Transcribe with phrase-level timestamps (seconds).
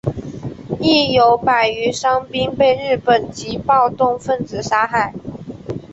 [0.79, 5.13] 亦有百余伤兵被日本籍暴动分子杀害。